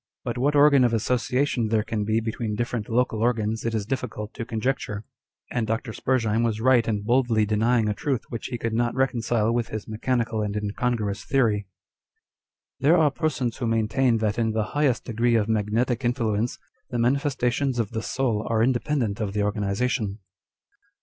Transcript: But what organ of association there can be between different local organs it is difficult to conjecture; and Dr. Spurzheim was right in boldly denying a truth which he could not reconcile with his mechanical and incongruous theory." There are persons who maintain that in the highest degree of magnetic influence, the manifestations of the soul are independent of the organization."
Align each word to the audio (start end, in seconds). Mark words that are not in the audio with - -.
But 0.23 0.35
what 0.35 0.55
organ 0.55 0.83
of 0.83 0.95
association 0.95 1.67
there 1.67 1.83
can 1.83 2.03
be 2.05 2.19
between 2.19 2.55
different 2.55 2.89
local 2.89 3.21
organs 3.21 3.63
it 3.65 3.75
is 3.75 3.85
difficult 3.85 4.33
to 4.33 4.45
conjecture; 4.45 5.05
and 5.51 5.67
Dr. 5.67 5.93
Spurzheim 5.93 6.41
was 6.41 6.59
right 6.59 6.87
in 6.87 7.03
boldly 7.03 7.45
denying 7.45 7.87
a 7.87 7.93
truth 7.93 8.23
which 8.29 8.47
he 8.47 8.57
could 8.57 8.73
not 8.73 8.95
reconcile 8.95 9.51
with 9.53 9.67
his 9.67 9.87
mechanical 9.87 10.41
and 10.41 10.55
incongruous 10.55 11.23
theory." 11.23 11.67
There 12.79 12.97
are 12.97 13.11
persons 13.11 13.57
who 13.57 13.67
maintain 13.67 14.17
that 14.17 14.39
in 14.39 14.53
the 14.53 14.63
highest 14.73 15.05
degree 15.05 15.35
of 15.35 15.47
magnetic 15.47 16.03
influence, 16.03 16.57
the 16.89 16.97
manifestations 16.97 17.77
of 17.77 17.91
the 17.91 18.01
soul 18.01 18.43
are 18.49 18.63
independent 18.63 19.19
of 19.21 19.33
the 19.33 19.43
organization." 19.43 20.17